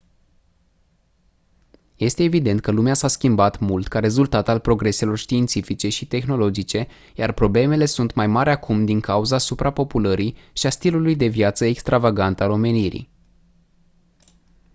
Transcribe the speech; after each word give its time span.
este 1.95 2.23
evident 2.23 2.59
că 2.59 2.71
lumea 2.71 2.93
s-a 2.93 3.07
schimbat 3.07 3.59
mult 3.59 3.87
ca 3.87 3.99
rezultat 3.99 4.47
al 4.49 4.59
progreselor 4.59 5.17
științifice 5.17 5.89
și 5.89 6.07
tehnologice 6.07 6.87
iar 7.15 7.31
problemele 7.31 7.85
sunt 7.85 8.13
mai 8.13 8.27
mari 8.27 8.49
acum 8.49 8.85
din 8.85 8.99
cauza 8.99 9.37
suprapopulării 9.37 10.35
și 10.53 10.65
a 10.67 10.69
stilului 10.69 11.15
de 11.15 11.27
viață 11.27 11.65
extravagant 11.65 12.41
al 12.41 12.49
omenirii 12.51 13.09